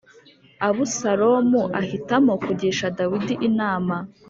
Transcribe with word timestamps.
Abusalomu 0.67 1.61
ahitamo 1.81 2.33
kugisha 2.43 2.85
Dawidi 2.97 3.33
inama 3.47 3.95